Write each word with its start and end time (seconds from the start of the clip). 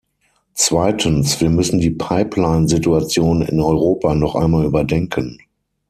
Zweitens, 0.55 1.41
wir 1.41 1.51
müssen 1.51 1.77
die 1.79 1.91
Pipeline-Situation 1.91 3.43
in 3.43 3.61
Europa 3.61 4.15
noch 4.15 4.33
einmal 4.33 4.65
überdenken. 4.65 5.37